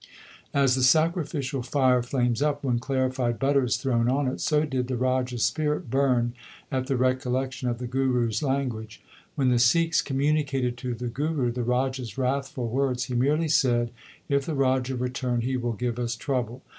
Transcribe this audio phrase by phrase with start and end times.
[0.51, 4.87] As the sacrificial fire flames up when clarified butter is thrown on it, so did
[4.87, 6.33] the Raja s spirit burn
[6.71, 9.03] at the recollection of the Guru s language.
[9.35, 13.91] When the Sikhs communicated to the Guru the Raja s wrathful words he merely said,
[14.27, 16.63] If the Raja return he will give us trouble.